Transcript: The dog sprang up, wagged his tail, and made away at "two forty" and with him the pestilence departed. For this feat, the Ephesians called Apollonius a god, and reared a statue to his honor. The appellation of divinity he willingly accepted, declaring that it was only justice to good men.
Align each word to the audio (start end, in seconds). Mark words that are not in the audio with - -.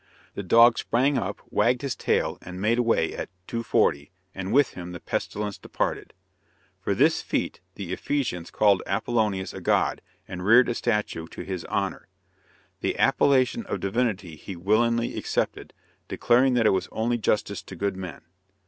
The 0.33 0.41
dog 0.41 0.79
sprang 0.79 1.19
up, 1.19 1.43
wagged 1.51 1.83
his 1.83 1.95
tail, 1.95 2.39
and 2.41 2.59
made 2.59 2.79
away 2.79 3.13
at 3.13 3.29
"two 3.45 3.61
forty" 3.61 4.09
and 4.33 4.51
with 4.51 4.69
him 4.71 4.93
the 4.93 4.99
pestilence 4.99 5.59
departed. 5.59 6.15
For 6.79 6.95
this 6.95 7.21
feat, 7.21 7.59
the 7.75 7.93
Ephesians 7.93 8.49
called 8.49 8.81
Apollonius 8.87 9.53
a 9.53 9.61
god, 9.61 10.01
and 10.27 10.43
reared 10.43 10.69
a 10.69 10.73
statue 10.73 11.27
to 11.27 11.43
his 11.43 11.65
honor. 11.65 12.07
The 12.79 12.97
appellation 12.97 13.63
of 13.67 13.79
divinity 13.79 14.37
he 14.37 14.55
willingly 14.55 15.15
accepted, 15.19 15.71
declaring 16.07 16.55
that 16.55 16.65
it 16.65 16.71
was 16.71 16.89
only 16.91 17.19
justice 17.19 17.61
to 17.61 17.75
good 17.75 17.95
men. 17.95 18.21